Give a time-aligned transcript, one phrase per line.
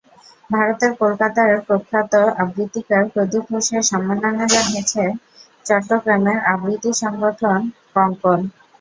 [0.49, 2.13] ভারতের কলকাতার প্রখ্যাত
[2.41, 5.03] আবৃত্তিকার প্রদীপ ঘোষকে সম্মাননা জানিয়েছে
[5.65, 7.59] চট্টগ্রামের আবৃত্তি সংগঠন
[7.87, 8.39] ক্বণন।